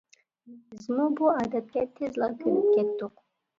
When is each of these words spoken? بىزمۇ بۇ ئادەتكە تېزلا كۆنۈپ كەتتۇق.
بىزمۇ 0.71 1.05
بۇ 1.19 1.29
ئادەتكە 1.35 1.85
تېزلا 2.01 2.33
كۆنۈپ 2.43 2.69
كەتتۇق. 2.75 3.25